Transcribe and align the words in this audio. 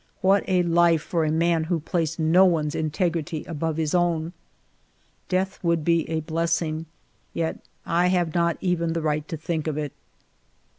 What 0.21 0.43
a 0.47 0.63
life 0.63 1.03
for 1.03 1.23
a 1.25 1.31
man 1.31 1.65
who 1.65 1.79
placed 1.79 2.17
no 2.17 2.43
one's 2.43 2.73
integrity 2.73 3.43
above 3.45 3.77
his 3.77 3.93
own! 3.93 4.33
Death 5.29 5.59
would 5.63 5.85
be 5.85 6.09
a 6.09 6.21
blessing, 6.21 6.87
yet 7.35 7.59
I 7.85 8.07
have 8.07 8.33
not 8.33 8.57
even 8.61 8.93
the 8.93 9.01
right 9.03 9.27
to 9.27 9.37
think 9.37 9.67
of 9.67 9.77
it 9.77 9.93